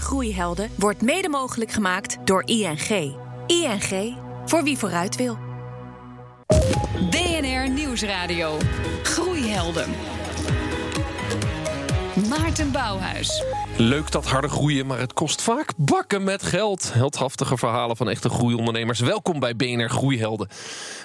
[0.00, 3.14] Groeihelden wordt mede mogelijk gemaakt door ING.
[3.46, 5.38] ING, voor wie vooruit wil.
[7.10, 8.56] BNR Nieuwsradio.
[9.02, 10.15] Groeihelden.
[12.16, 13.44] Maarten Bouwhuis.
[13.76, 16.92] Leuk dat harde groeien, maar het kost vaak bakken met geld.
[16.92, 19.00] Heldhaftige verhalen van echte groeiondernemers.
[19.00, 20.48] Welkom bij BNR Groeihelden.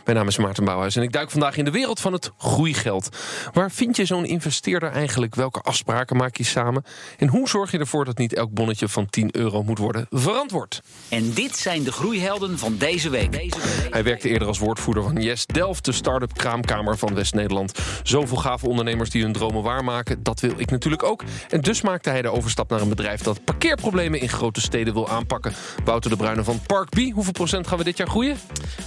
[0.06, 3.18] Mijn naam is Maarten Bouwhuis en ik duik vandaag in de wereld van het groeigeld.
[3.54, 5.36] Waar vind je zo'n investeerder eigenlijk?
[5.36, 6.84] Welke afspraken maak je samen?
[7.18, 10.82] En hoe zorg je ervoor dat niet elk bonnetje van 10 euro moet worden verantwoord?
[11.10, 13.32] En dit zijn de groeihelden van deze week.
[13.32, 13.94] Deze week.
[13.94, 17.80] Hij werkte eerder als woordvoerder van Yes Delft, de start-up kraamkamer van West-Nederland.
[18.04, 21.24] Zoveel gave ondernemers die hun dromen waarmaken, dat wil ik natuurlijk ook.
[21.50, 25.10] En dus maakte hij de overstap naar een bedrijf dat parkeerproblemen in grote steden wil
[25.10, 25.54] aanpakken.
[25.84, 26.98] Wouter de Bruyne van Park B.
[27.14, 28.38] Hoeveel procent gaan we dit jaar groeien?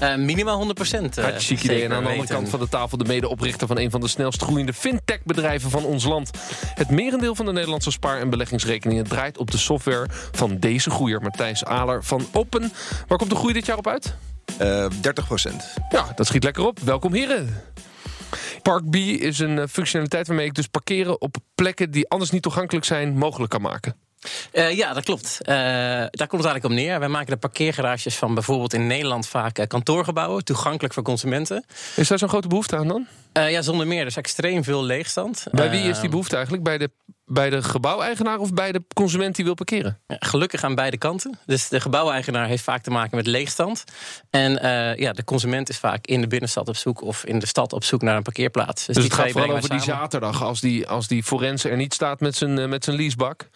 [0.02, 1.18] Uh, minimaal 100 procent.
[1.18, 1.84] Uh, chic idee.
[1.84, 4.42] En aan de andere kant van de tafel de medeoprichter van een van de snelst
[4.42, 6.30] groeiende fintech-bedrijven van ons land.
[6.74, 11.22] Het merendeel van de Nederlandse spaar- en beleggingsrekeningen draait op de software van deze groeier,
[11.22, 12.72] Matthijs Aler van Open.
[13.06, 14.14] Waar komt de groei dit jaar op uit?
[14.60, 15.74] Uh, 30 procent.
[15.88, 16.80] Ja, dat schiet lekker op.
[16.80, 17.62] Welkom heren.
[18.64, 22.42] Park B is een eh, functionaliteit waarmee ik dus parkeren op plekken die anders niet
[22.42, 23.96] toegankelijk zijn mogelijk kan maken.
[24.52, 25.38] Uh, ja, dat klopt.
[25.40, 26.98] Uh, daar komt het eigenlijk op neer.
[26.98, 31.64] Wij maken de parkeergarages van bijvoorbeeld in Nederland vaak uh, kantoorgebouwen, toegankelijk voor consumenten.
[31.96, 33.06] Is daar zo'n grote behoefte aan dan?
[33.32, 34.00] ja, zonder meer.
[34.00, 35.46] Er is extreem veel leegstand.
[35.50, 36.64] Bij wie is die behoefte eigenlijk?
[36.64, 36.90] Bij de
[37.26, 40.00] bij de gebouweigenaar of bij de consument die wil parkeren?
[40.06, 41.38] Ja, gelukkig aan beide kanten.
[41.46, 43.84] Dus de gebouweigenaar heeft vaak te maken met leegstand.
[44.30, 47.46] En uh, ja, de consument is vaak in de binnenstad op zoek of in de
[47.46, 48.86] stad op zoek naar een parkeerplaats.
[48.86, 51.94] Dus, dus het gaat vooral over die zaterdag als die, als die forense er niet
[51.94, 53.48] staat met zijn, met zijn leasebak.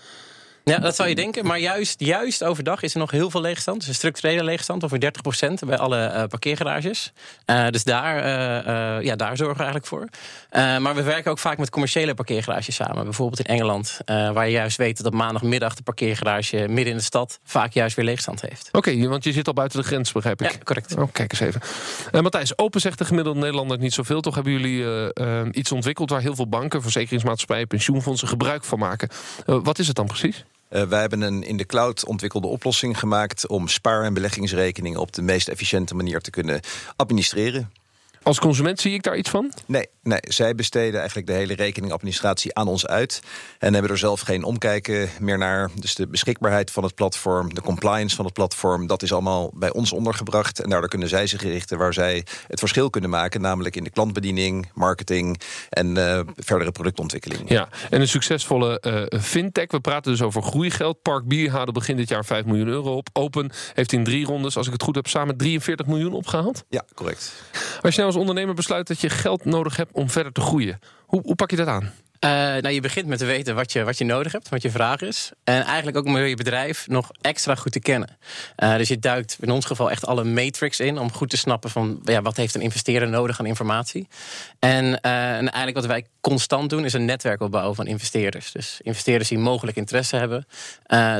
[0.68, 1.46] Ja, dat zou je denken.
[1.46, 3.78] Maar juist, juist overdag is er nog heel veel leegstand.
[3.78, 7.12] Dus een structurele leegstand, over 30% bij alle uh, parkeergarages.
[7.46, 10.08] Uh, dus daar, uh, ja, daar zorgen we eigenlijk voor.
[10.80, 13.04] maar we werken ook vaak met commerciële parkeergarages samen.
[13.04, 17.02] Bijvoorbeeld in Engeland, waar je juist weet dat op maandagmiddag de parkeergarage midden in de
[17.02, 18.68] stad vaak juist weer leegstand heeft.
[18.72, 20.50] Oké, okay, want je zit al buiten de grens, begrijp ik.
[20.50, 20.96] Ja, correct.
[20.96, 21.60] Oh, kijk eens even.
[22.22, 24.20] Matthijs, open zegt de gemiddelde Nederlander niet zoveel.
[24.20, 25.12] Toch hebben jullie
[25.52, 29.08] iets ontwikkeld waar heel veel banken, verzekeringsmaatschappijen, pensioenfondsen gebruik van maken.
[29.44, 30.44] wat is het dan precies?
[30.70, 35.12] Uh, wij hebben een in de cloud ontwikkelde oplossing gemaakt om spaar- en beleggingsrekeningen op
[35.12, 36.60] de meest efficiënte manier te kunnen
[36.96, 37.72] administreren.
[38.28, 39.52] Als consument zie ik daar iets van?
[39.66, 43.22] Nee, nee, zij besteden eigenlijk de hele rekeningadministratie aan ons uit.
[43.58, 45.70] En hebben er zelf geen omkijken meer naar.
[45.74, 48.86] Dus de beschikbaarheid van het platform, de compliance van het platform...
[48.86, 50.60] dat is allemaal bij ons ondergebracht.
[50.60, 53.40] En daardoor kunnen zij zich richten waar zij het verschil kunnen maken.
[53.40, 57.50] Namelijk in de klantbediening, marketing en uh, verdere productontwikkeling.
[57.50, 59.70] Ja, en een succesvolle uh, fintech.
[59.70, 61.02] We praten dus over groeigeld.
[61.02, 63.08] Park Bier haalde begin dit jaar 5 miljoen euro op.
[63.12, 66.64] Open heeft in drie rondes, als ik het goed heb, samen 43 miljoen opgehaald.
[66.68, 67.32] Ja, correct.
[67.82, 70.78] Als je nou als ondernemer besluit dat je geld nodig hebt om verder te groeien.
[71.06, 71.92] Hoe, hoe pak je dat aan?
[72.24, 74.70] Uh, nou, je begint met te weten wat je, wat je nodig hebt, wat je
[74.70, 75.30] vraag is.
[75.44, 78.16] En eigenlijk ook om je bedrijf nog extra goed te kennen.
[78.56, 81.70] Uh, dus je duikt in ons geval echt alle matrix in om goed te snappen
[81.70, 84.08] van ja, wat heeft een investeerder nodig aan informatie.
[84.58, 88.52] En, uh, en eigenlijk wat wij constant doen is een netwerk opbouwen van investeerders.
[88.52, 90.46] Dus investeerders die mogelijk interesse hebben.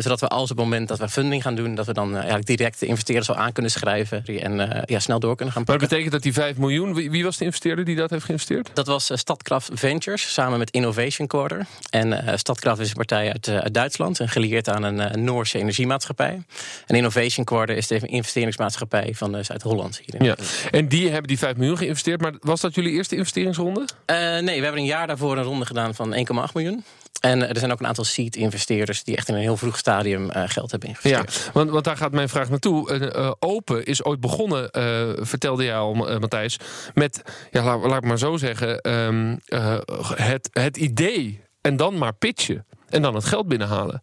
[0.02, 2.46] zodat we als op het moment dat we funding gaan doen, dat we dan eigenlijk
[2.46, 5.88] direct de investeerders al aan kunnen schrijven en ja, snel door kunnen gaan pakken.
[5.88, 8.24] Maar dat betekent dat die 5 miljoen, wie, wie was de investeerder die dat heeft
[8.24, 8.70] geïnvesteerd?
[8.74, 11.66] Dat was Stadkraft Ventures samen met Innovation Quarter.
[11.90, 16.42] En Stadkraft is een partij uit, uit Duitsland en gelieerd aan een Noorse energiemaatschappij.
[16.86, 20.00] En Innovation Quarter is de investeringsmaatschappij van Zuid-Holland.
[20.18, 20.36] Ja.
[20.70, 22.20] En die hebben die 5 miljoen geïnvesteerd.
[22.20, 23.86] Maar was dat jullie eerste investeringsronde?
[24.06, 26.84] nee, we hebben een jaar daarvoor een ronde gedaan van 1,8 miljoen.
[27.20, 30.42] En er zijn ook een aantal seed-investeerders die echt in een heel vroeg stadium uh,
[30.46, 31.44] geld hebben geïnvesteerd.
[31.44, 32.92] Ja, want, want daar gaat mijn vraag naartoe.
[32.92, 34.68] Uh, uh, Open is ooit begonnen,
[35.26, 36.58] vertelde jij al, Matthijs,
[36.94, 39.38] met, ja, laat, laat ik maar zo zeggen, um,
[40.14, 44.02] het, het idee en dan maar pitchen en dan het geld binnenhalen.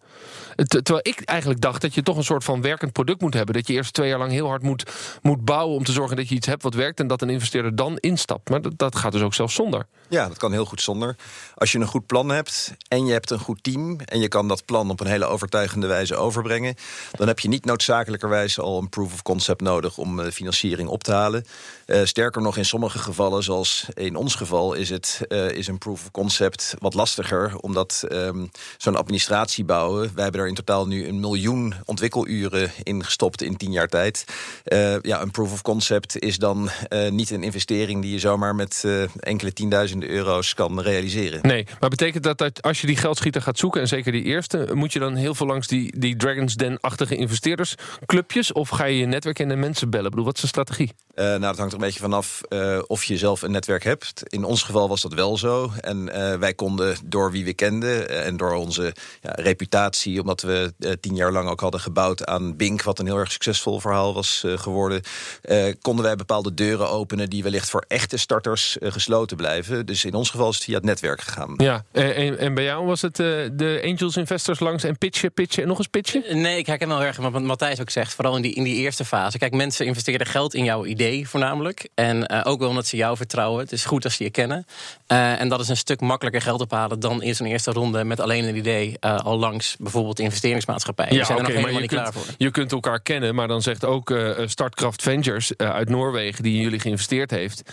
[0.55, 3.53] Terwijl ik eigenlijk dacht dat je toch een soort van werkend product moet hebben.
[3.53, 4.91] Dat je eerst twee jaar lang heel hard moet,
[5.21, 6.99] moet bouwen om te zorgen dat je iets hebt wat werkt.
[6.99, 8.49] En dat een investeerder dan instapt.
[8.49, 9.85] Maar dat, gaat dus ook zelfs zonder.
[10.07, 11.15] Ja, dat kan heel goed zonder.
[11.55, 13.99] Als je een goed plan hebt en je hebt een goed team.
[13.99, 16.75] en je kan dat plan op een hele overtuigende wijze overbrengen.
[17.11, 21.03] dan heb je niet noodzakelijkerwijs al een proof of concept nodig om uh, financiering op
[21.03, 21.45] te halen.
[21.85, 25.77] Uh, sterker nog, in sommige gevallen, zoals in ons geval, is, het, uh, is een
[25.77, 27.55] proof of concept wat lastiger.
[27.57, 30.11] Omdat um, zo'n administratie bouwen.
[30.13, 34.25] Wij hebben er in totaal nu een miljoen ontwikkeluren in gestopt in tien jaar tijd.
[34.65, 38.55] Uh, ja, een proof of concept is dan uh, niet een investering die je zomaar
[38.55, 41.39] met uh, enkele tienduizenden euro's kan realiseren.
[41.41, 44.69] Nee, maar betekent dat dat als je die geldschieter gaat zoeken, en zeker die eerste,
[44.73, 48.51] moet je dan heel veel langs die, die Dragons Den-achtige investeerdersclubjes?
[48.51, 50.05] Of ga je je netwerk en de mensen bellen?
[50.05, 50.93] Ik bedoel, wat is de strategie?
[51.15, 52.41] nou, dat hangt er een beetje vanaf
[52.87, 54.23] of je zelf een netwerk hebt.
[54.25, 55.71] In ons geval was dat wel zo.
[55.79, 56.05] En
[56.39, 61.15] wij konden door wie we kenden en door onze ja, reputatie, omdat we eh, tien
[61.15, 64.57] jaar lang ook hadden gebouwd aan Bink, wat een heel erg succesvol verhaal was eh,
[64.57, 65.01] geworden,
[65.41, 69.85] eh, konden wij bepaalde deuren openen die wellicht voor echte starters gesloten blijven.
[69.85, 71.53] Dus in ons geval is het via het netwerk gegaan.
[71.57, 75.61] Ja, en, en- bij jou was het eh, de angels investors langs en pitchen, pitchen
[75.61, 76.41] en nog eens pitchen?
[76.41, 78.13] Nee, ik herken wel erg wat Matthijs ook zegt.
[78.13, 79.37] Vooral in die, in die eerste fase.
[79.37, 81.89] Kijk, mensen investeren geld in jouw idee voornamelijk.
[81.95, 83.59] En eh, ook wel omdat ze jou vertrouwen.
[83.63, 84.65] Het is goed als ze je kennen.
[85.07, 88.19] Eh, en dat is een stuk makkelijker geld ophalen dan in zo'n eerste ronde met
[88.19, 91.07] alleen een idee eh, al langs bijvoorbeeld de investeringsmaatschappij.
[91.07, 92.25] Die zijn er nog helemaal je niet kunt, klaar voor.
[92.37, 94.13] je kunt elkaar kennen, maar dan zegt ook
[94.45, 97.63] Startkraft Ventures uit Noorwegen, die in jullie geïnvesteerd heeft.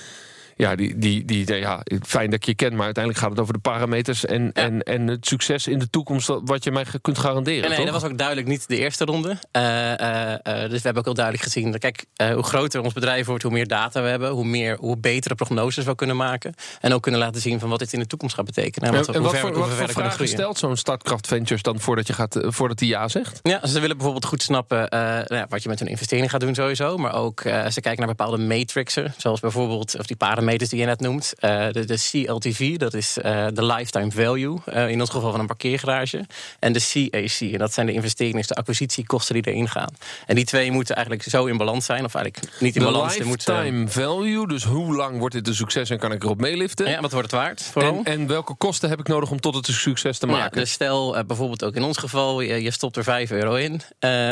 [0.62, 3.52] Ja, die, die, die, ja, fijn dat je je kent, maar uiteindelijk gaat het over
[3.54, 7.60] de parameters en, en, en het succes in de toekomst wat je mij kunt garanderen.
[7.60, 7.86] Nee, nee, toch?
[7.92, 9.36] dat was ook duidelijk niet de eerste ronde.
[9.50, 11.70] Eh, eh, eh, dus we hebben ook heel duidelijk gezien.
[11.70, 12.04] dat, Kijk,
[12.34, 15.84] hoe groter ons bedrijf wordt, hoe meer data we hebben, hoe, meer, hoe betere prognoses
[15.84, 16.54] we kunnen maken.
[16.80, 18.88] En ook kunnen laten zien van wat dit in de toekomst gaat betekenen.
[18.88, 21.62] En wat, we- en hoe wat ver, voor, wat voor vragen stelt zo'n Startkraft Ventures
[21.62, 23.40] dan voordat, je gaat, voordat hij ja zegt?
[23.42, 24.86] Ja, ze willen bijvoorbeeld goed snappen
[25.26, 26.96] nou wat je met hun investering gaat doen sowieso.
[26.96, 29.14] Maar ook ze kijken naar bepaalde matrixen.
[29.16, 31.32] Zoals bijvoorbeeld of die parameters die je net noemt.
[31.38, 34.58] Eh, de, de CLTV, dat is eh, de lifetime value.
[34.64, 36.26] eh, in ons geval van een parkeergarage.
[36.58, 39.88] En de CAC, en dat zijn de investerings- de acquisitiekosten die erin gaan.
[40.26, 42.04] En die twee moeten eigenlijk zo in balans zijn.
[42.04, 43.18] Of eigenlijk niet in De balans.
[43.18, 46.88] moeten- lifetime value, dus hoe lang wordt dit een succes en kan ik erop meeliften?
[46.90, 47.62] ja, wat wordt het waard?
[47.62, 48.00] Vooral?
[48.04, 50.58] en, en welke kosten heb ik nodig om tot het een succes te Ja, maken?
[50.60, 53.80] dus stel bijvoorbeeld ook in ons geval, je, je stopt er 5 euro in.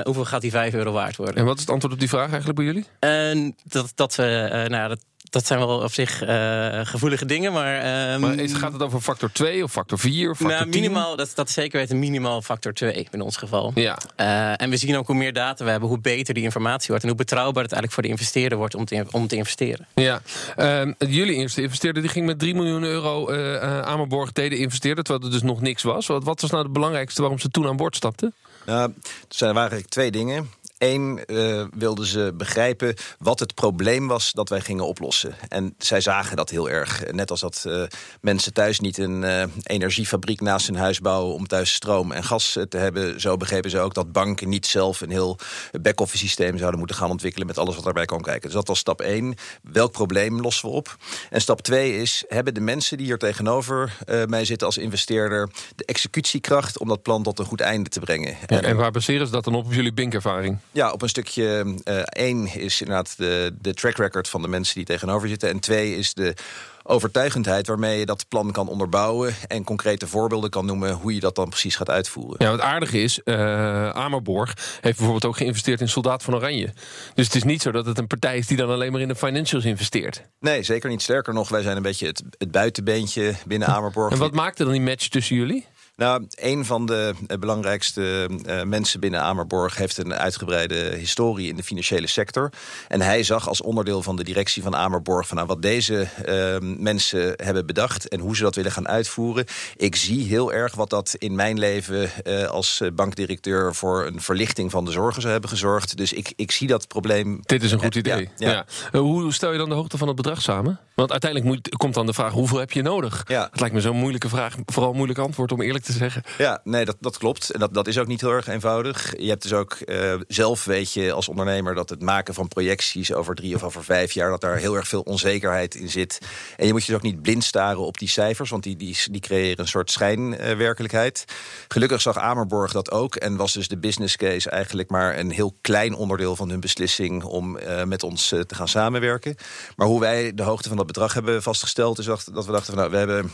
[0.03, 1.35] Hoeveel gaat die 5 euro waard worden?
[1.37, 2.85] En wat is het antwoord op die vraag eigenlijk bij jullie?
[2.99, 4.99] En dat, dat, nou, ja, dat,
[5.31, 7.79] dat zijn wel op zich eh, gevoelige dingen, maar...
[7.81, 10.81] ehm, Maar is, gaat het over factor 2 of factor 4 of factor nou, 10?
[10.81, 13.73] minimaal, dat, dat is zeker weten minimaal factor 2 in ons geval.
[13.75, 13.99] Ja.
[14.17, 17.03] Eh, en we zien ook hoe meer data we hebben, hoe beter die informatie wordt.
[17.03, 19.87] En hoe betrouwbaar het eigenlijk voor de investeerder wordt om te, om te investeren.
[19.95, 20.21] Ja,
[20.57, 25.05] Ehm, jullie eerste investeerder die ging met 3 miljoen euro eh eh, Amerborg deden investeren,
[25.05, 26.07] terwijl er dus nog niks was.
[26.07, 28.35] Wat, wat was nou het belangrijkste waarom ze toen aan boord stapten?
[28.67, 28.95] Nou, er
[29.29, 30.51] zijn- waren eigenlijk twee dingen.
[30.81, 35.35] Eén, eh, wilden ze begrijpen wat het probleem was dat wij gingen oplossen.
[35.49, 37.13] En zij zagen dat heel erg.
[37.13, 37.83] Net als dat eh,
[38.21, 41.35] mensen thuis niet een eh, energiefabriek naast hun huis bouwen...
[41.35, 43.21] om thuis stroom en gas te hebben.
[43.21, 45.39] Zo begrepen ze ook dat banken niet zelf een heel
[45.81, 47.47] back-office systeem zouden moeten gaan ontwikkelen...
[47.47, 48.43] met alles wat daarbij kan kijken.
[48.43, 49.35] Dus dat was stap één.
[49.63, 50.97] Welk probleem lossen we op?
[51.31, 53.97] En stap twee is, hebben de mensen die hier tegenover
[54.27, 55.51] mij zitten als investeerder...
[55.77, 58.37] de executiekracht om dat plan tot een goed einde te brengen?
[58.47, 60.59] En, en waar baseren ze dat dan op, op jullie binkervaring?
[60.73, 61.75] Ja, op een stukje.
[61.85, 65.49] eh één is inderdaad de, de track record van de mensen die tegenover zitten.
[65.49, 66.35] En twee is de
[66.83, 69.35] overtuigendheid waarmee je dat plan kan onderbouwen.
[69.49, 72.37] En concrete voorbeelden kan noemen hoe je dat dan precies gaat uitvoeren.
[72.45, 76.73] Ja, wat aardig is, eh Amerborg heeft bijvoorbeeld ook geïnvesteerd in Soldaat van Oranje.
[77.15, 79.09] Dus het is niet zo dat het een partij is die dan alleen maar in
[79.09, 80.23] de financials investeert.
[80.41, 81.03] Nee, zeker niet.
[81.03, 84.13] Sterker nog, wij zijn een beetje het, het buitenbeentje binnen Amerborg.
[84.13, 85.67] En wat maakte dan die match tussen jullie?
[86.01, 91.57] Nou, een van de eh, belangrijkste eh, mensen binnen Amerborg heeft een uitgebreide historie in
[91.57, 92.53] de financiële sector.
[92.89, 96.57] En hij zag als onderdeel van de directie van Amerborg van nou, wat deze eh,
[96.79, 99.45] mensen hebben bedacht en hoe ze dat willen gaan uitvoeren.
[99.77, 104.71] Ik zie heel erg wat dat in mijn leven eh, als bankdirecteur voor een verlichting
[104.71, 105.97] van de zorgen zou hebben gezorgd.
[105.97, 107.41] Dus ik, ik zie dat probleem.
[107.43, 108.31] Dit is een goed idee.
[108.37, 108.65] ja.
[108.93, 108.99] Ja.
[109.01, 110.81] Hoe stel je dan de hoogte van het bedrag samen?
[110.95, 113.25] Want uiteindelijk moet, komt dan de vraag: hoeveel heb je nodig?
[113.27, 113.49] Ja.
[113.51, 116.23] Het lijkt me zo'n moeilijke vraag, vooral een moeilijk antwoord om eerlijk te zeggen.
[116.39, 117.51] Ja, nee, dat, dat klopt.
[117.51, 119.15] En dat, dat is ook niet heel erg eenvoudig.
[119.19, 123.13] Je hebt dus ook eh, zelf weet je als ondernemer dat het maken van projecties
[123.13, 126.19] over drie of over vijf jaar, dat daar heel erg veel onzekerheid in zit.
[126.57, 128.97] En je moet je dus ook niet blind staren op die cijfers, want die, die,
[129.11, 131.25] die creëren een soort schijnwerkelijkheid.
[131.69, 135.57] Gelukkig zag Amerborg dat ook en was dus de business case eigenlijk maar een heel
[135.61, 139.37] klein onderdeel van hun beslissing om eh, met ons eh, te gaan samenwerken.
[139.77, 142.75] Maar hoe wij de hoogte van dat bedrag hebben vastgesteld, is dat dat we dachten
[142.75, 143.31] van nou, we hebben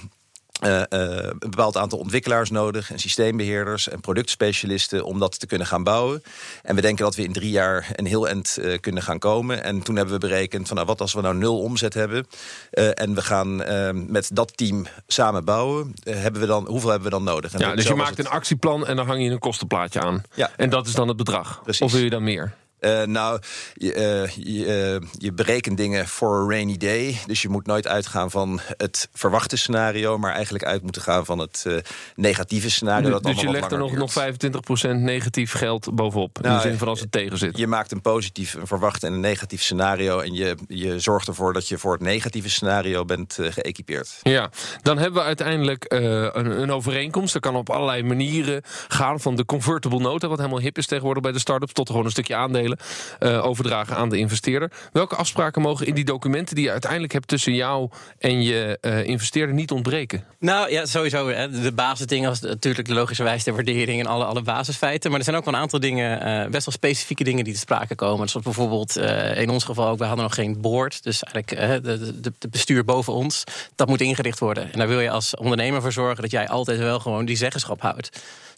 [0.61, 2.91] eh, eh, een bepaald aantal ontwikkelaars nodig...
[2.91, 6.23] en systeembeheerders en productspecialisten om dat te kunnen gaan bouwen.
[6.63, 9.65] En we denken dat we in drie jaar een heel eind eh, kunnen gaan komen.
[9.65, 12.27] En toen hebben we berekend van nou, wat als we nou nul omzet hebben...
[12.71, 17.15] en we gaan eh, met dat team samen bouwen, hebben we dan, hoeveel hebben we
[17.15, 17.53] dan nodig?
[17.53, 18.27] En Ja, dus je maakt het.
[18.27, 20.23] een actieplan en dan hang je een kostenplaatje aan.
[20.35, 20.51] Ja.
[20.57, 21.61] En dat is dan het bedrag.
[21.63, 21.83] Precies.
[21.83, 22.55] Of wil je dan meer?
[22.87, 23.41] Eh, nou,
[23.75, 27.21] je, eh, je, eh, je berekent dingen voor een rainy day.
[27.27, 30.19] Dus je moet nooit uitgaan van het verwachte scenario...
[30.19, 31.67] maar eigenlijk uit moeten gaan van het
[32.15, 33.11] negatieve scenario.
[33.11, 34.87] dat dus je legt er nog, nog duurt.
[34.87, 36.37] 25% negatief geld bovenop.
[36.37, 37.57] in Nou, de zin van als het tegen zit.
[37.57, 40.19] Je maakt een positief, een verwacht en een negatief scenario...
[40.19, 44.19] en je, je zorgt ervoor dat je voor het negatieve scenario bent geëquipeerd.
[44.23, 44.51] Ja,
[44.83, 47.33] dan hebben we uiteindelijk een, een overeenkomst.
[47.33, 49.21] Dat kan op allerlei manieren gaan.
[49.21, 51.73] Van de convertible nota, wat helemaal hip is tegenwoordig bij de start-ups...
[51.73, 52.76] tot gewoon een stukje aandelen.
[53.19, 54.71] Eh, overdragen aan de investeerder.
[54.93, 59.05] Welke afspraken mogen in die documenten die je uiteindelijk hebt tussen jou en je eh,
[59.05, 60.25] investeerder niet ontbreken?
[60.39, 61.27] Nou ja, sowieso.
[61.63, 65.11] De basisdingen als natuurlijk de logische wijze de waardering en alle, alle basisfeiten.
[65.11, 67.59] Maar er zijn ook wel een aantal dingen, eh, best wel specifieke dingen die te
[67.59, 68.29] sprake komen.
[68.29, 68.97] Zoals bijvoorbeeld
[69.37, 71.03] in ons geval ook, we hadden nog geen board.
[71.03, 73.45] Dus eigenlijk de, de, de, bestuur boven ons.
[73.75, 74.73] Dat moet ingericht worden.
[74.73, 77.81] En daar wil je als ondernemer voor zorgen dat jij altijd wel gewoon die zeggenschap
[77.81, 78.11] houdt.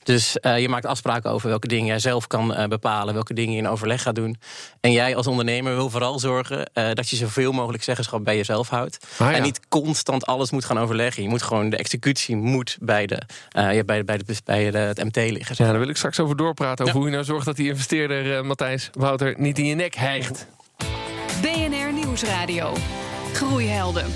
[0.09, 3.53] Dus uh, je maakt afspraken over welke dingen jij zelf kan uh, bepalen, welke dingen
[3.53, 4.37] je in overleg gaat doen.
[4.81, 8.69] En jij als ondernemer wil vooral zorgen uh, dat je zoveel mogelijk zeggenschap bij jezelf
[8.69, 8.99] houdt.
[9.19, 9.37] Ah, ja.
[9.37, 11.23] En niet constant alles moet gaan overleggen.
[11.23, 15.05] Je moet gewoon de executie moet bij, de, ja, bij, bij, de, bij de, het
[15.05, 15.55] MT liggen.
[15.59, 16.85] Ja, daar wil ik straks over doorpraten.
[16.85, 17.00] Over ja.
[17.00, 20.47] hoe je nou zorgt dat die investeerder, Matthijs Wouter, niet in je nek hijgt.
[21.41, 22.73] BNR Nieuwsradio.
[23.33, 24.07] Groeihelden.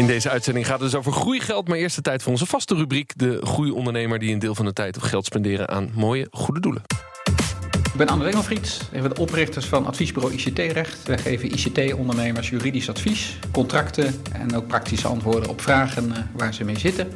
[0.00, 1.68] In deze uitzending gaat het dus over groeigeld.
[1.68, 3.12] Maar eerst de tijd voor onze vaste rubriek.
[3.16, 6.82] De groeiondernemer die een deel van de tijd op geld spenderen aan mooie, goede doelen.
[7.72, 11.02] Ik ben André Engelfried, een van de oprichters van adviesbureau ICT-recht.
[11.06, 16.78] Wij geven ICT-ondernemers juridisch advies, contracten en ook praktische antwoorden op vragen waar ze mee
[16.78, 17.08] zitten.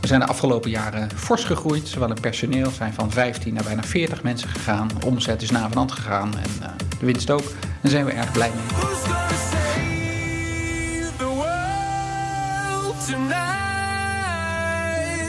[0.00, 3.82] We zijn de afgelopen jaren fors gegroeid, zowel in personeel zijn van 15 naar bijna
[3.82, 4.88] 40 mensen gegaan.
[5.00, 6.68] De omzet is na van hand gegaan en uh,
[7.00, 7.52] de winst ook.
[7.82, 9.37] Daar zijn we erg blij mee.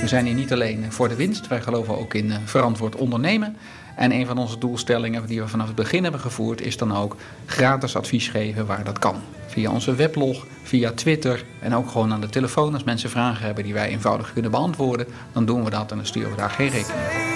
[0.01, 3.57] We zijn hier niet alleen voor de winst, wij geloven ook in verantwoord ondernemen.
[3.95, 7.15] En een van onze doelstellingen die we vanaf het begin hebben gevoerd, is dan ook
[7.45, 9.15] gratis advies geven waar dat kan.
[9.47, 12.73] Via onze weblog, via Twitter en ook gewoon aan de telefoon.
[12.73, 16.05] Als mensen vragen hebben die wij eenvoudig kunnen beantwoorden, dan doen we dat en dan
[16.05, 17.27] sturen we daar geen rekening.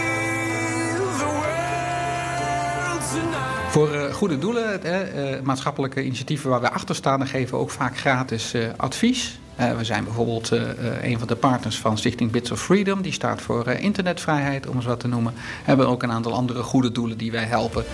[3.70, 7.98] Voor uh, goede doelen, uh, maatschappelijke initiatieven waar we achter staan, geven we ook vaak
[7.98, 9.40] gratis advies.
[9.60, 10.62] Uh, we zijn bijvoorbeeld uh,
[11.02, 14.86] een van de partners van Stichting Bits of Freedom, die staat voor internetvrijheid, om eens
[14.86, 15.34] wat te noemen.
[15.64, 17.86] Hebben ook een aantal andere goede doelen die wij helpen.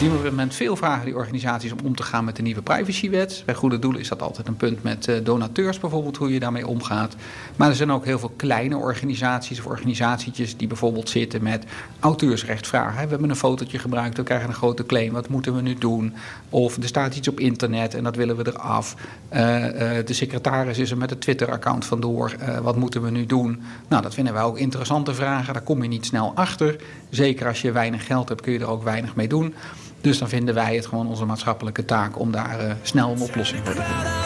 [0.00, 2.62] Zien we op moment veel vragen die organisaties om om te gaan met de nieuwe
[2.62, 3.42] privacywet.
[3.46, 7.16] Bij goede doelen is dat altijd een punt met donateurs bijvoorbeeld, hoe je daarmee omgaat.
[7.56, 11.64] Maar er zijn ook heel veel kleine organisaties of organisatietjes die bijvoorbeeld zitten met
[11.98, 13.02] auteursrechtvragen.
[13.02, 16.14] We hebben een fotootje gebruikt, we krijgen een grote claim, wat moeten we nu doen?
[16.50, 18.94] Of er staat iets op internet en dat willen we eraf.
[19.32, 23.62] Uh, uh, de secretaris is er met het Twitter-account vandoor, wat moeten we nu doen?
[23.88, 26.76] Nou, dat vinden wij ook interessante vragen, daar kom je niet snel achter.
[27.10, 29.54] Zeker als je weinig geld hebt kun je er ook weinig mee doen.
[30.00, 33.60] Dus dan vinden wij het gewoon onze maatschappelijke taak om daar uh, snel een oplossing
[33.64, 34.20] voor te vinden.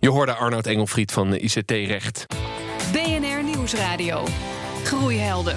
[0.00, 2.26] Je hoorde Arnoud Engelfried van ICT Recht.
[2.92, 4.24] BNR Nieuwsradio.
[4.84, 5.56] Groeihelden.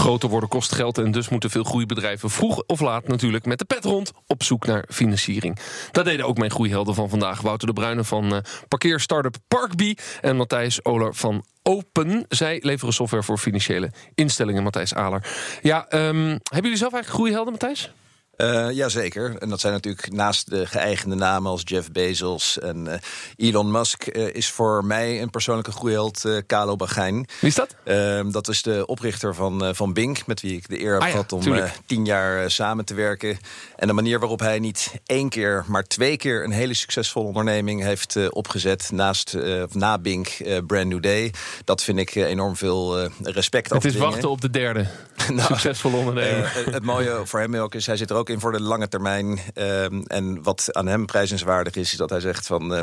[0.00, 3.64] Groter worden kost geld en dus moeten veel groeibedrijven vroeg of laat natuurlijk met de
[3.64, 5.58] pet rond op zoek naar financiering.
[5.92, 7.40] Dat deden ook mijn groeihelden van vandaag.
[7.40, 8.38] Wouter de Bruyne van uh,
[8.68, 12.24] parkeerstartup Parkbee en Matthijs Oler van Open.
[12.28, 15.26] Zij leveren software voor financiële instellingen, Matthijs Aler.
[15.62, 17.92] Ja, um, hebben jullie zelf eigenlijk groeihelden, Matthijs?
[18.40, 19.36] Uh, Jazeker.
[19.38, 22.94] En dat zijn natuurlijk naast de geëigende namen als Jeff Bezos en uh,
[23.36, 24.16] Elon Musk...
[24.16, 27.14] Uh, is voor mij een persoonlijke groeiheld Kalo Bagijn.
[27.14, 27.74] Wie is dat?
[27.84, 31.06] Ehm, dat is de oprichter van, van Bink, met wie ik de eer heb ah,
[31.06, 33.38] ja, gehad om tien jaar samen te werken.
[33.76, 36.44] En de manier waarop hij niet één keer, maar twee keer...
[36.44, 39.36] een hele succesvolle onderneming heeft opgezet naast,
[39.70, 40.28] na Bink,
[40.66, 41.32] Brand New Day.
[41.64, 44.86] Dat vind ik enorm veel respect Het is wachten op de derde
[45.28, 46.52] nou, succesvolle ondernemer.
[46.70, 49.38] het mooie voor hem ook is, hij zit er ook in voor de lange termijn.
[49.54, 52.72] Um, en wat aan hem prijzenswaardig is, is dat hij zegt van...
[52.72, 52.80] Uh,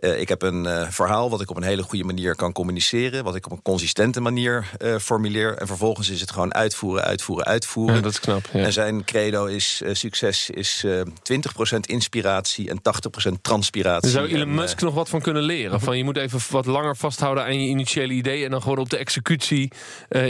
[0.00, 3.24] uh, ik heb een uh, verhaal wat ik op een hele goede manier kan communiceren...
[3.24, 5.56] wat ik op een consistente manier formuleer.
[5.56, 7.94] En vervolgens is het gewoon uitvoeren, uitvoeren, uitvoeren.
[7.94, 8.48] Ja, dat is knap.
[8.52, 8.60] Ja.
[8.60, 12.80] En zijn credo is, succes is 20% inspiratie en
[13.28, 14.12] 80% transpiratie.
[14.12, 15.80] Daar zou Elon Musk nog wat van kunnen leren?
[15.80, 18.44] Van je moet even wat langer vasthouden aan je initiële idee...
[18.44, 19.72] en dan gewoon op de executie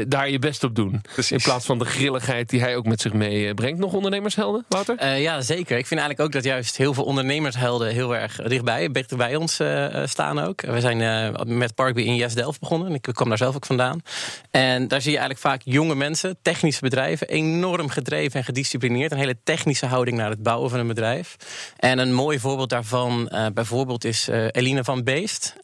[0.09, 1.01] daar je best op doen.
[1.13, 1.31] Precies.
[1.31, 3.79] In plaats van de grilligheid die hij ook met zich meebrengt.
[3.79, 4.60] Nog ondernemershelden?
[4.69, 5.03] Wouter?
[5.03, 5.79] Uh, ja, zeker.
[5.79, 9.61] Ik vind eigenlijk ook dat juist heel veel ondernemershelden heel erg dichtbij, dicht bij ons
[9.61, 10.61] uh, staan ook.
[10.61, 12.95] We zijn uh, met Parkby in Yes Delft begonnen.
[12.95, 14.01] Ik kwam daar zelf ook vandaan.
[14.51, 19.13] En daar zie je eigenlijk vaak jonge mensen, technische bedrijven, enorm gedreven en gedisciplineerd.
[19.13, 21.37] Een hele technische houding naar het bouwen van een bedrijf.
[21.77, 25.55] En een mooi voorbeeld daarvan bijvoorbeeld is Eline van Beest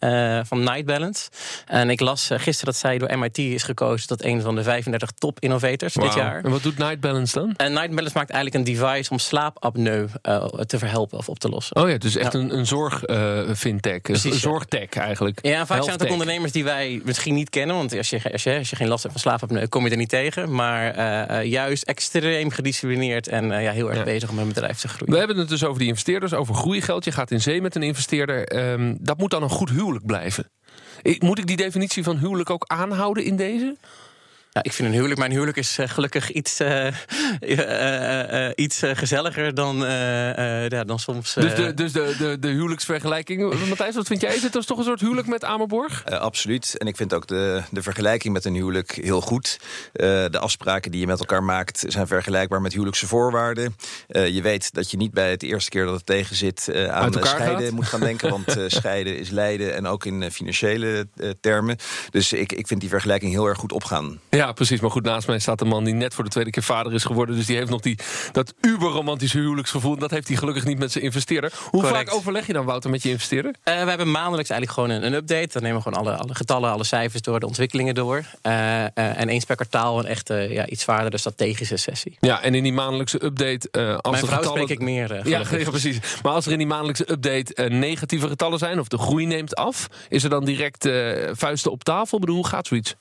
[0.42, 1.28] van Night Balance.
[1.66, 5.10] En ik las gisteren dat zij door MIT is gekozen tot een van de 35
[5.10, 6.04] top innovators wow.
[6.04, 6.44] dit jaar.
[6.44, 7.54] En wat doet Night Balance dan?
[7.56, 11.48] En Night Balance maakt eigenlijk een device om slaapapneu uh, te verhelpen of op te
[11.48, 11.76] lossen.
[11.76, 12.38] Oh ja, dus echt ja.
[12.38, 15.38] een, een zorg uh, fintech, Precies, een zorgtech eigenlijk.
[15.42, 18.42] Ja, vaak zijn het ook ondernemers die wij misschien niet kennen, want als je, als
[18.42, 20.54] je, als je geen last hebt van slaapapneu, kom je er niet tegen.
[20.54, 24.04] Maar uh, juist extreem gedisciplineerd en ja, heel erg ja.
[24.04, 25.12] bezig om een bedrijf te groeien.
[25.12, 27.04] We hebben het dus over die investeerders, over groeigeld.
[27.04, 28.56] Je gaat in zee met een investeerder.
[28.72, 30.50] Um, dat moet dan een goed huwelijk blijven.
[31.18, 33.76] Moet ik die definitie van huwelijk ook aanhouden in deze?
[34.56, 36.86] Ja, ik vind een huwelijk, mijn huwelijk is uh, gelukkig iets, uh,
[37.40, 39.76] uh, iets gezelliger dan,
[40.68, 41.34] ja, dan soms.
[41.34, 44.34] Dus, de, dus de, de, de huwelijksvergelijking, Matthijs, wat vind jij?
[44.34, 46.04] Is het toch een soort huwelijk met Amerborg?
[46.04, 46.78] absoluut.
[46.78, 49.60] En ik vind ook de, de vergelijking met een huwelijk heel goed.
[49.92, 53.76] de afspraken die je met elkaar maakt zijn vergelijkbaar met huwelijkse voorwaarden.
[54.08, 57.62] je weet dat je niet bij het eerste keer dat het tegen zit aan scheiden
[57.62, 57.70] gaat.
[57.70, 58.30] moet gaan denken.
[58.36, 61.08] Want scheiden is lijden en ook in financiële
[61.40, 61.76] termen.
[62.10, 64.20] Dus ik, ik vind die vergelijking heel erg goed opgaan.
[64.30, 64.80] Ja, precies.
[64.80, 67.04] Maar goed, naast mij staat een man die net voor de tweede keer vader is
[67.04, 67.36] geworden.
[67.36, 67.98] Dus die heeft nog die,
[68.32, 69.96] dat uberromantische huwelijksgevoel.
[69.96, 71.52] Dat heeft hij gelukkig niet met zijn investeerder.
[71.70, 73.54] Hoe vaak overleg je dan, Wouter, met je investeerder?
[73.64, 75.48] Uh, we hebben maandelijks eigenlijk gewoon een, een, update.
[75.52, 78.16] Dan nemen we gewoon alle, alle getallen, alle cijfers door, de ontwikkelingen door.
[78.16, 82.16] Uh, uh, en eens per kwartaal een echte, ja, iets zwaardere strategische sessie.
[82.20, 83.70] Ja, en in die maandelijkse update...
[83.70, 84.62] als Mijn vrouw getallen...
[84.62, 85.28] spreek ik meer.
[85.28, 85.98] ja, ja, precies.
[86.22, 88.80] Maar als er in die maandelijkse update negatieve getallen zijn...
[88.80, 90.88] of de groei neemt af, is er dan direct
[91.32, 92.18] vuisten op tafel?
[92.18, 92.94] Ik bedoel, hoe gaat zoiets?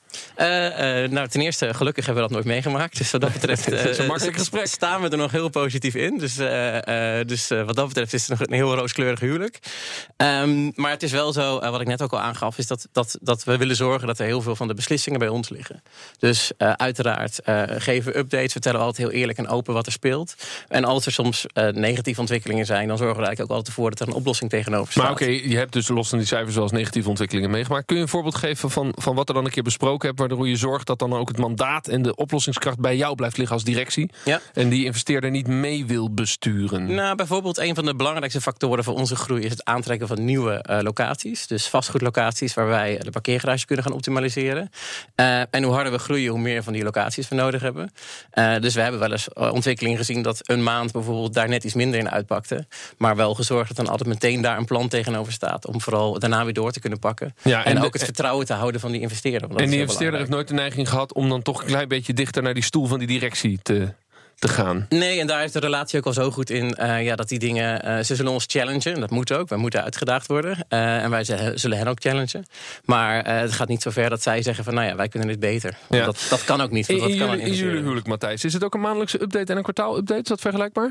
[1.10, 2.98] Nou, ten eerste, gelukkig hebben we dat nooit meegemaakt.
[2.98, 3.66] Dus wat dat betreft
[3.98, 4.66] een makkelijk gesprek.
[4.66, 6.18] staan we er nog heel positief in.
[6.18, 6.34] Dus,
[7.26, 9.58] dus wat dat betreft is het nog een heel rooskleurig huwelijk.
[10.16, 13.18] Um, maar het is wel zo, wat ik net ook al aangaf, is dat, dat,
[13.20, 15.82] dat we willen zorgen dat er heel veel van de beslissingen bij ons liggen.
[16.18, 17.40] Dus uiteraard
[17.76, 20.34] geven we updates, vertellen we altijd heel eerlijk en open wat er speelt.
[20.68, 23.90] En als er soms negatieve ontwikkelingen zijn, dan zorgen we er eigenlijk ook altijd voor
[23.90, 25.02] dat er een oplossing tegenover staat.
[25.04, 27.86] Maar oké, okay, je hebt dus los van die cijfers wel eens negatieve ontwikkelingen meegemaakt.
[27.86, 30.48] Kun je een voorbeeld geven van, van wat er dan een keer besproken hebt, waardoor
[30.48, 33.64] je zorgt dat dan ook het mandaat en de oplossingskracht bij jou blijft liggen als
[33.64, 34.10] directie.
[34.24, 34.40] Ja.
[34.52, 36.94] En die investeerder niet mee wil besturen.
[36.94, 40.64] Nou, bijvoorbeeld een van de belangrijkste factoren voor onze groei is het aantrekken van nieuwe
[40.70, 41.46] uh, locaties.
[41.46, 44.70] Dus vastgoedlocaties waar wij de parkeergarage kunnen gaan optimaliseren.
[45.16, 47.90] Uh, en hoe harder we groeien, hoe meer van die locaties we nodig hebben.
[48.34, 51.74] Uh, dus we hebben wel eens ontwikkelingen gezien dat een maand bijvoorbeeld daar net iets
[51.74, 52.66] minder in uitpakte.
[52.98, 55.66] Maar wel gezorgd dat dan altijd meteen daar een plan tegenover staat.
[55.66, 57.34] Om vooral daarna weer door te kunnen pakken.
[57.42, 59.48] Ja, en, en ook het vertrouwen te houden van die investeerder.
[59.48, 62.42] En die investeerder heeft nooit de neiging gehad om dan toch een klein beetje dichter
[62.42, 63.94] naar die stoel van die directie te,
[64.38, 64.86] te gaan.
[64.88, 67.38] Nee, en daar is de relatie ook al zo goed in uh, ja, dat die
[67.38, 67.88] dingen.
[67.88, 69.00] Uh, ze zullen ons challengen.
[69.00, 69.48] Dat moet ook.
[69.48, 70.66] Wij moeten uitgedaagd worden.
[70.68, 71.24] Uh, en wij
[71.54, 72.46] zullen hen ook challengen.
[72.84, 75.40] Maar het gaat niet zo ver dat zij zeggen van nou ja, wij kunnen dit
[75.40, 75.76] beter.
[75.88, 76.04] Ja.
[76.04, 76.88] Dat, dat kan ook niet.
[76.88, 79.52] In, dat in, kan jullie, in jullie huwelijk, Matthijs, is het ook een maandelijkse update
[79.52, 80.20] en een kwartaal-update?
[80.20, 80.90] Is dat vergelijkbaar?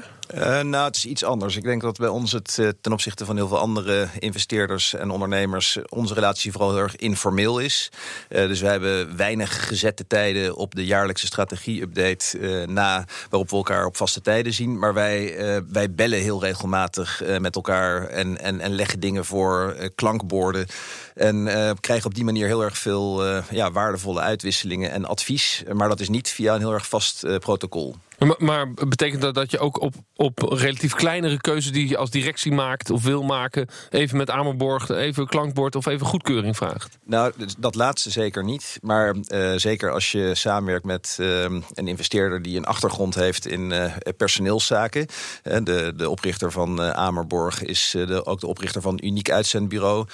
[0.63, 1.55] nou, het is iets anders.
[1.55, 5.77] Ik denk dat bij ons het ten opzichte van heel veel andere investeerders en ondernemers
[5.89, 7.91] onze relatie vooral heel erg informeel is.
[8.27, 13.05] dus wij hebben weinig gezette tijden op de jaarlijkse strategie-update na
[13.35, 14.79] waarop we elkaar op vaste tijden zien.
[14.79, 19.25] Maar wij, uh, wij bellen heel regelmatig uh, met elkaar en, en, en leggen dingen
[19.25, 20.65] voor, uh, klankborden.
[21.13, 25.63] En krijgen op die manier heel erg veel ja, waardevolle uitwisselingen en advies.
[25.73, 27.95] Maar dat is niet via een heel erg vast protocol.
[28.37, 32.51] Maar, betekent dat dat je ook op, op relatief kleinere keuzes die je als directie
[32.51, 36.97] maakt of wil maken, even met Amerborg, even klankbord of even goedkeuring vraagt?
[37.05, 38.77] Nou, dat laatste zeker niet.
[38.81, 41.41] Maar uh, zeker als je samenwerkt met uh,
[41.73, 45.07] een investeerder die een achtergrond heeft in uh, personeelszaken.
[45.43, 50.07] De, de oprichter van Amerborg is de, ook de oprichter van uniek uitzendbureau.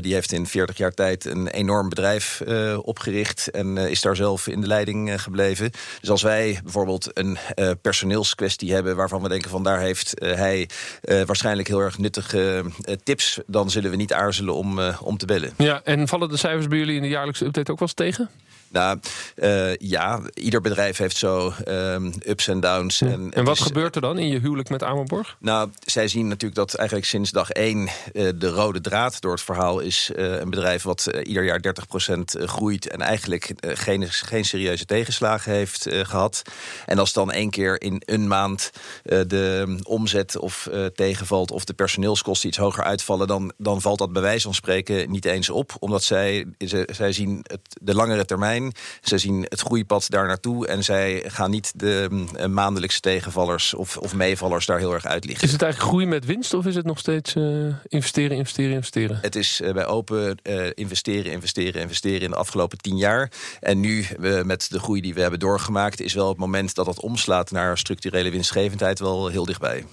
[0.00, 2.42] die heeft in 40 jaar tijd een enorm bedrijf
[2.82, 5.70] opgericht en is daar zelf in de leiding gebleven.
[6.00, 10.34] Dus als wij bijvoorbeeld een uh, personeelskwestie hebben waarvan we denken van daar heeft uh,
[10.34, 10.68] hij
[11.04, 12.64] uh, waarschijnlijk heel erg nuttige
[13.02, 15.52] tips, dan zullen we niet aarzelen om, om te bellen.
[15.56, 18.30] Ja, en vallen de cijfers bij jullie in de jaarlijkse update ook wel eens tegen?
[18.70, 18.98] Nou,
[19.36, 22.98] uh, ja, ieder bedrijf heeft zo um, ups en downs.
[22.98, 23.06] Ja.
[23.06, 25.36] En, en wat is, gebeurt er dan in je huwelijk met Amerborg?
[25.38, 27.78] Nou, zij zien natuurlijk dat eigenlijk sinds dag één
[28.12, 31.60] uh, de rode draad door het verhaal is uh, een bedrijf wat ieder jaar
[32.08, 36.42] 30% groeit en eigenlijk geen, geen serieuze tegenslagen heeft gehad.
[36.86, 38.70] En als dan één keer in een maand
[39.02, 44.22] de omzet of tegenvalt of de personeelskosten iets hoger uitvallen, dan, dan valt dat bij
[44.22, 48.59] wijze van spreken niet eens op, omdat zij, ze, zij zien het, de langere termijn
[48.60, 48.72] zijn.
[49.00, 53.96] Ze zien het groeipad daar naartoe en zij gaan niet de uh, maandelijkse tegenvallers of,
[53.96, 55.46] of meevallers daar heel erg uitlichten.
[55.46, 59.18] Is het eigenlijk groei met winst of is het nog steeds uh, investeren, investeren, investeren?
[59.22, 60.38] Het is uh, bij open
[60.74, 63.30] investeren, investeren, investeren in de afgelopen tien jaar.
[63.60, 64.06] En nu
[64.44, 67.78] met de groei die we hebben doorgemaakt, is wel het moment dat dat omslaat naar
[67.78, 69.84] structurele winstgevendheid wel heel dichtbij.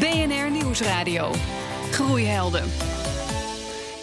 [0.00, 1.32] BNR Nieuwsradio.
[1.90, 2.64] Groeihelden.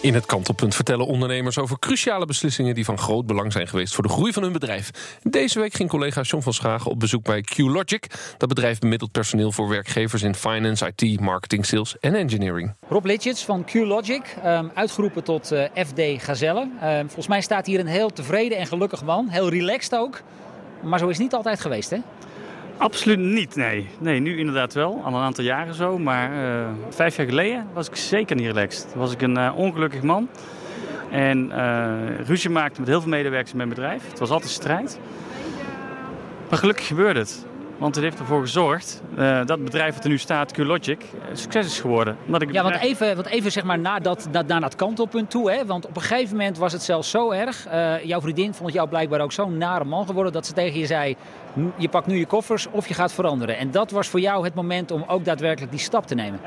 [0.02, 4.02] In het kantelpunt vertellen ondernemers over cruciale beslissingen die van groot belang zijn geweest voor
[4.02, 4.90] de groei van hun bedrijf.
[5.22, 8.06] Deze week ging collega John van Schagen op bezoek bij QLogic.
[8.38, 12.74] Dat bedrijf bemiddelt personeel voor werkgevers in finance, IT, marketing, sales en engineering.
[12.88, 16.68] Rob Litjets van QLogic, um, uitgeroepen tot uh, FD Gazelle.
[16.82, 20.20] Uh, volgens mij staat hier een heel tevreden en gelukkig man, heel relaxed ook.
[20.82, 21.98] Maar zo is het niet altijd geweest, hè?
[22.82, 23.88] Absoluut niet, nee.
[23.98, 25.98] Nee, nu inderdaad wel, al een aantal jaren zo.
[25.98, 28.94] Maar uh, vijf jaar geleden was ik zeker niet relaxed.
[28.94, 30.28] Was ik een uh, ongelukkig man.
[31.10, 34.08] En eh, ruzie maakte met heel veel medewerkers in mijn bedrijf.
[34.08, 34.98] Het was altijd strijd.
[36.48, 37.46] Maar gelukkig gebeurde het.
[37.82, 41.36] Want het heeft ervoor gezorgd uh, dat het bedrijf wat er nu staat, QLogic, een
[41.36, 42.16] succes is geworden.
[42.26, 45.30] Omdat ik ja, want even, want even zeg maar naar dat, naar, naar dat kantelpunt
[45.30, 45.50] toe.
[45.50, 45.66] Hè?
[45.66, 47.66] Want op een gegeven moment was het zelfs zo erg.
[47.66, 50.86] Uh, jouw vriendin vond jou blijkbaar ook zo'n nare man geworden dat ze tegen je
[50.86, 51.16] zei:
[51.76, 53.58] je pakt nu je koffers of je gaat veranderen.
[53.58, 56.40] En dat was voor jou het moment om ook daadwerkelijk die stap te nemen.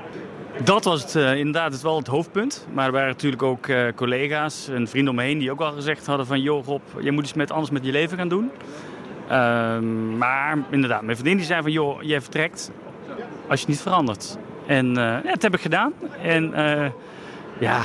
[0.64, 2.68] Dat was het, uh, inderdaad het wel het hoofdpunt.
[2.74, 6.06] Maar er waren natuurlijk ook collega's en vrienden om me heen die ook al gezegd
[6.06, 6.42] hadden van...
[6.42, 8.52] joh Rob, je moet iets met anders met je leven gaan doen.
[9.32, 9.80] Uh,
[10.18, 12.72] maar inderdaad, mijn vriendin die zei van joh, jij vertrekt
[13.48, 14.38] als je niet verandert.
[14.68, 15.94] En uh, ja, dat heb ik gedaan.
[16.22, 16.54] En
[17.60, 17.82] ja...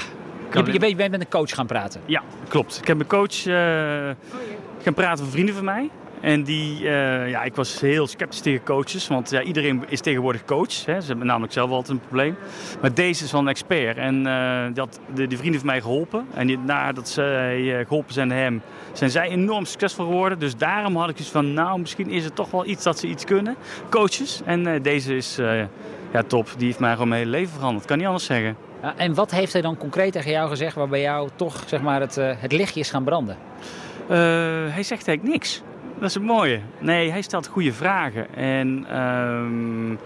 [0.52, 2.00] Je, je, bent, je bent met een coach gaan praten?
[2.06, 2.78] Ja, klopt.
[2.78, 3.44] Ik heb een coach
[4.82, 5.90] gaan praten van vrienden van mij.
[6.20, 10.44] En die, uh, ja, ik was heel sceptisch tegen coaches, want ja, iedereen is tegenwoordig
[10.44, 10.84] coach.
[10.86, 11.00] Hè.
[11.00, 12.36] Ze hebben namelijk zelf altijd een probleem.
[12.80, 16.26] Maar deze is wel een expert en uh, dat, de, de vrienden van mij geholpen.
[16.34, 18.62] En die, nadat zij uh, geholpen zijn hem,
[18.92, 20.38] zijn zij enorm succesvol geworden.
[20.38, 23.06] Dus daarom had ik iets van, nou, misschien is het toch wel iets dat ze
[23.06, 23.56] iets kunnen.
[23.90, 24.40] Coaches.
[24.44, 25.36] En deze is
[26.12, 26.48] ja, top.
[26.56, 27.84] Die heeft mij gewoon mijn hele leven veranderd.
[27.84, 28.56] Kan niet anders zeggen.
[28.82, 31.80] Ja, en wat heeft hij dan concreet tegen jou gezegd waar bij jou toch zeg
[31.80, 33.36] maar, het, het lichtje is gaan branden?
[34.16, 35.62] Hij zegt eigenlijk niks.
[35.98, 36.60] Dat is het mooie.
[36.78, 38.34] Nee, hij stelt goede vragen.
[38.34, 39.98] En um,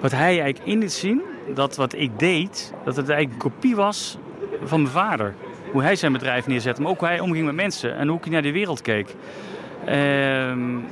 [0.00, 1.22] wat hij eigenlijk in liet zien,
[1.54, 4.18] dat wat ik deed, dat het eigenlijk een kopie was
[4.62, 5.34] van mijn vader.
[5.72, 8.30] Hoe hij zijn bedrijf neerzette, maar ook hoe hij omging met mensen en hoe hij
[8.30, 9.14] naar de wereld keek.
[9.88, 10.84] Um,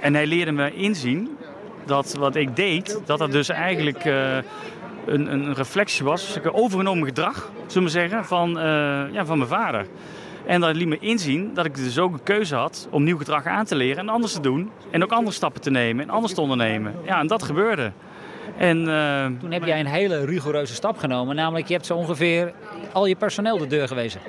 [0.00, 1.36] en hij leerde me inzien
[1.84, 4.36] dat wat ik deed, dat dat dus eigenlijk uh,
[5.06, 8.64] een, een reflectie was, een overgenomen gedrag, zullen we zeggen, van, uh,
[9.12, 9.86] ja, van mijn vader.
[10.48, 13.46] En dat liet me inzien dat ik dus ook een keuze had om nieuw gedrag
[13.46, 14.70] aan te leren en anders te doen.
[14.90, 16.94] En ook andere stappen te nemen en anders te ondernemen.
[17.04, 17.92] Ja, en dat gebeurde.
[18.56, 21.36] En, uh, Toen heb jij een hele rigoureuze stap genomen.
[21.36, 22.52] Namelijk, je hebt zo ongeveer
[22.92, 24.20] al je personeel de deur gewezen.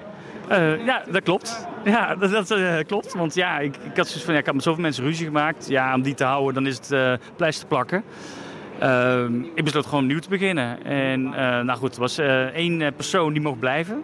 [0.51, 1.57] Uh, ja, dat klopt.
[1.83, 3.13] Ja, dat, dat uh, klopt.
[3.13, 5.67] Want ja, ik, ik had zoiets van, ja, ik had met zoveel mensen ruzie gemaakt.
[5.67, 8.03] Ja, om die te houden, dan is het pleister plakken.
[8.83, 10.83] Uh, ik besloot gewoon nieuw te beginnen.
[10.83, 14.03] En uh, nou goed, er was uh, één persoon die mocht blijven.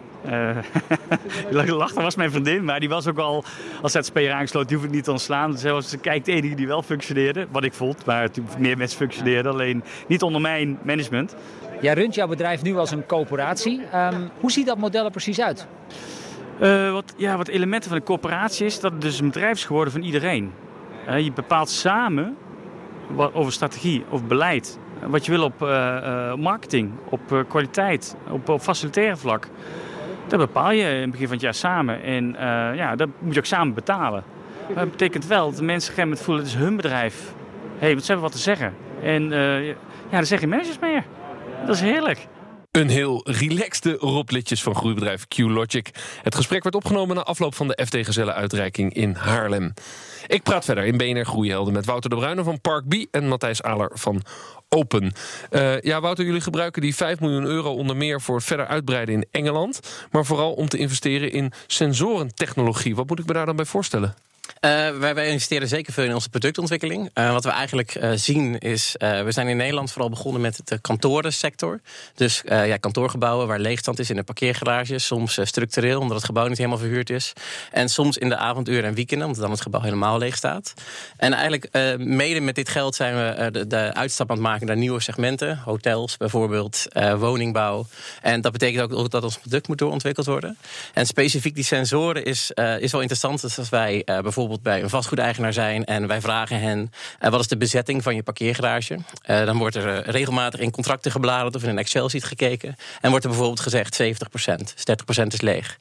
[1.50, 3.44] lachen was mijn vriendin, maar die was ook al
[3.82, 4.68] als ZZP'er aangesloten.
[4.68, 5.50] Die hoef ik niet te ontslaan.
[5.50, 7.46] Dus was kijk de enige die wel functioneerde.
[7.50, 9.52] Wat ik vond, maar meer mensen functioneerden.
[9.52, 11.34] Alleen niet onder mijn management.
[11.80, 13.80] Jij runt jouw bedrijf nu als een coöperatie.
[13.94, 15.66] Um, hoe ziet dat model er precies uit?
[16.92, 19.92] wat, ja, wat elementen van een coöperatie is dat het dus een bedrijf is geworden
[19.92, 20.52] van iedereen.
[21.16, 22.36] je bepaalt samen
[23.32, 24.78] over strategie of beleid.
[25.06, 29.48] Wat je wil op uh, uh, marketing, op uh, kwaliteit, op, op facilitaire vlak.
[30.26, 32.02] Dat bepaal je in het begin van het jaar samen.
[32.02, 32.34] En
[32.76, 34.22] ja, dat moet je ook samen betalen.
[34.66, 36.44] Maar dat betekent wel dat de mensen op een voelen...
[36.44, 37.32] het is hun bedrijf.
[37.78, 38.74] Hé, hey, wat ze hebben wat te zeggen.
[39.02, 39.74] En ja,
[40.10, 41.04] dan zeggen managers meer.
[41.66, 42.26] Dat is heerlijk.
[42.76, 45.90] Een heel relaxte Rob van groeibedrijf QLogic.
[46.22, 49.74] Het gesprek werd opgenomen na afloop van de FT Gezelle uitreiking in Haarlem.
[50.26, 53.62] Ik praat verder in BNR Groeihelden met Wouter de Bruyne van Park B en Matthijs
[53.62, 54.22] Aler van
[54.68, 55.12] Open.
[55.50, 59.26] Uh, ja, Wouter, jullie gebruiken die 5 miljoen euro onder meer voor verder uitbreiden in
[59.30, 59.80] Engeland.
[60.10, 62.96] Maar vooral om te investeren in sensorentechnologie.
[62.96, 64.14] Wat moet ik me daar dan bij voorstellen?
[64.60, 67.10] Uh, wij, investeren zeker veel in onze productontwikkeling.
[67.14, 70.78] Uh, wat we eigenlijk uh, zien is, we zijn in Nederland vooral begonnen met de
[70.78, 71.80] kantorensector.
[72.14, 74.98] Dus ja, kantoorgebouwen waar leegstand is in een parkeergarage.
[74.98, 77.32] Soms structureel, omdat het gebouw niet helemaal verhuurd is.
[77.70, 80.74] En soms in de avonduren en weekenden, omdat dan het gebouw helemaal leeg staat.
[81.16, 84.76] En eigenlijk mede met dit geld zijn we de, de, uitstap aan het maken naar
[84.76, 85.58] nieuwe segmenten.
[85.58, 86.86] Hotels bijvoorbeeld,
[87.18, 87.86] woningbouw.
[88.22, 90.58] En dat betekent ook dat ons product moet doorontwikkeld worden.
[90.92, 93.40] En specifiek die sensoren is, is wel interessant.
[93.40, 96.90] Dus als wij bijvoorbeeld bijvoorbeeld bij een vastgoedeigenaar zijn en wij vragen hen
[97.22, 98.94] uh, wat is de bezetting van je parkeergarage.
[98.94, 102.76] Uh, dan wordt er uh, regelmatig in contracten gebladerd of in een Excel-sheet gekeken.
[103.00, 105.76] En wordt er bijvoorbeeld gezegd 70%, dus 30% is leeg.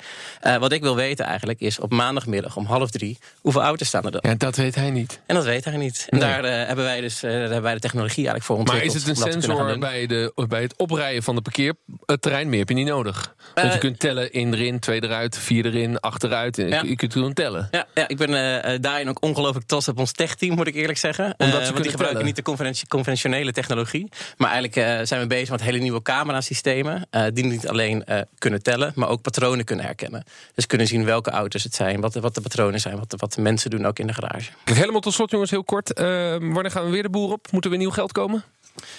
[0.60, 4.12] wat ik wil weten eigenlijk is op maandagmiddag om half drie hoeveel auto's staan er
[4.12, 4.22] dan?
[4.24, 5.20] Ja, dat weet hij niet.
[5.26, 6.08] En dat weet hij niet.
[6.10, 6.42] En nee.
[6.42, 8.94] daar hebben wij dus daar hebben wij de technologie eigenlijk voor ontwikkeld.
[8.94, 12.50] Maar is het een sensor bij, de, bij het oprijden van de parkeerterrein?
[12.50, 13.36] Meer heb je niet nodig.
[13.54, 16.58] Want je kunt tellen in erin, twee eruit, vier erin, achteruit.
[16.58, 16.82] Ja.
[16.82, 17.68] Je kunt gewoon tellen.
[17.72, 18.34] Ja, ja ik ben
[18.82, 21.36] daarin ook ongelooflijk trots op ons tech-team, moet ik eerlijk zeggen.
[21.38, 24.10] Omdat ze uh, want die gebruiken niet de conventionele technologie.
[24.38, 27.08] Maar eigenlijk uh, zijn we bezig met hele nieuwe camerasystemen.
[27.34, 28.06] die niet alleen
[28.38, 30.24] kunnen tellen, maar ook patronen kunnen herkennen.
[30.56, 33.18] Dus kunnen zien welke auto's het zijn, wat de, wat de patronen zijn, wat de,
[33.18, 34.52] wat de mensen doen ook in de garage.
[34.64, 36.00] Helemaal tot slot, jongens, heel kort.
[36.40, 37.52] wanneer gaan we weer de boer op?
[37.52, 38.44] Moeten we nieuw geld komen?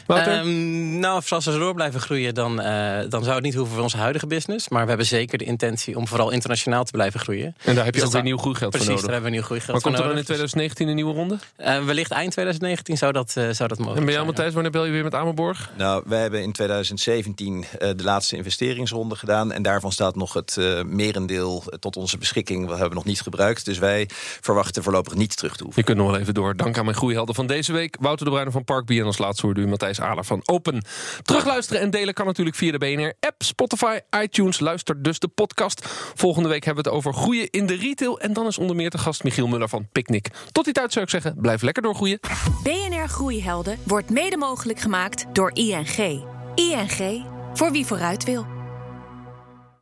[0.07, 3.83] Ehm, nou, als we door blijven groeien, dan, eh, dan zou het niet hoeven voor
[3.83, 4.69] onze huidige business.
[4.69, 7.55] Maar we hebben zeker de intentie om vooral internationaal te blijven groeien.
[7.65, 9.15] en daar heb je dus ook weer nieuw groeigeld Precies, voor daar nodig.
[9.15, 10.47] hebben we nieuw groeigeld Maar voor komt er dan in nodig.
[10.47, 11.39] 2019 een nieuwe ronde?
[11.57, 14.27] Eh, wellicht eind 2019 zou dat, eh, zou dat mogelijk En bij jou.
[14.27, 15.71] Matthijs, wanneer bel je weer met Amerborg?
[15.77, 19.53] Nou, wij hebben in 2017 eh, de laatste investeringsronde gedaan.
[19.53, 22.67] En daarvan staat nog het eh, merendeel tot onze beschikking.
[22.69, 23.65] We hebben nog niet gebruikt.
[23.65, 24.09] Dus wij
[24.41, 25.81] verwachten voorlopig niet terug te hoeven.
[25.81, 26.57] Je kunt nog wel even door.
[26.57, 27.97] Dank aan mijn groeihelden van deze week.
[28.01, 30.85] Wouter de Bruyne van Parkby en als laatste hoorde Matthijs Aler van Open.
[31.23, 34.61] Terugluisteren en delen kan natuurlijk via de BNR-app, Spotify, iTunes.
[34.61, 35.87] Luister dus de podcast.
[36.15, 38.21] Volgende week hebben we het over groeien in de retail.
[38.21, 40.29] En dan is onder meer te gast Michiel Muller van Picnic.
[40.53, 42.21] Tot die tijd zou ik zeggen, blijf lekker doorgroeien.
[42.63, 46.25] BNR Groeihelden wordt mede mogelijk gemaakt door ING.
[46.55, 47.25] ING,
[47.55, 48.56] voor wie vooruit wil.